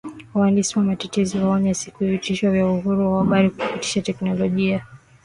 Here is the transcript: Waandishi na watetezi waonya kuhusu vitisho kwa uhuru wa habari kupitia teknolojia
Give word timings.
Waandishi 0.33 0.79
na 0.79 0.89
watetezi 0.89 1.37
waonya 1.37 1.71
kuhusu 1.73 1.91
vitisho 2.05 2.51
kwa 2.51 2.73
uhuru 2.73 3.13
wa 3.13 3.19
habari 3.19 3.49
kupitia 3.49 4.01
teknolojia 4.01 4.85